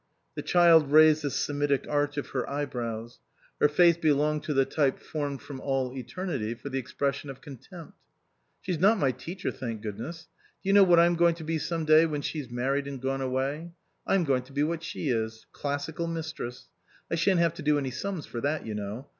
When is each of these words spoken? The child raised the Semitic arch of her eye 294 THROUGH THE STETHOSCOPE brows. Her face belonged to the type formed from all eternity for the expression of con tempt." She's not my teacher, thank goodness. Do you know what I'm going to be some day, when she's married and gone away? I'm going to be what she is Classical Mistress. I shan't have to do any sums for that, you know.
The 0.33 0.41
child 0.41 0.91
raised 0.91 1.21
the 1.21 1.29
Semitic 1.29 1.85
arch 1.87 2.17
of 2.17 2.29
her 2.29 2.49
eye 2.49 2.65
294 2.65 2.71
THROUGH 2.71 3.03
THE 3.03 3.13
STETHOSCOPE 3.13 3.59
brows. 3.59 3.61
Her 3.61 3.69
face 3.69 3.97
belonged 4.01 4.43
to 4.45 4.53
the 4.55 4.65
type 4.65 4.99
formed 4.99 5.41
from 5.43 5.59
all 5.59 5.95
eternity 5.95 6.55
for 6.55 6.69
the 6.69 6.79
expression 6.79 7.29
of 7.29 7.39
con 7.41 7.57
tempt." 7.57 7.93
She's 8.63 8.79
not 8.79 8.97
my 8.97 9.11
teacher, 9.11 9.51
thank 9.51 9.83
goodness. 9.83 10.27
Do 10.63 10.69
you 10.69 10.73
know 10.73 10.83
what 10.83 10.97
I'm 10.99 11.13
going 11.15 11.35
to 11.35 11.43
be 11.43 11.59
some 11.59 11.85
day, 11.85 12.07
when 12.07 12.23
she's 12.23 12.49
married 12.49 12.87
and 12.87 12.99
gone 12.99 13.21
away? 13.21 13.73
I'm 14.07 14.23
going 14.23 14.41
to 14.41 14.51
be 14.51 14.63
what 14.63 14.81
she 14.81 15.09
is 15.09 15.45
Classical 15.51 16.07
Mistress. 16.07 16.69
I 17.11 17.13
shan't 17.13 17.37
have 17.39 17.53
to 17.53 17.61
do 17.61 17.77
any 17.77 17.91
sums 17.91 18.25
for 18.25 18.41
that, 18.41 18.65
you 18.65 18.73
know. 18.73 19.07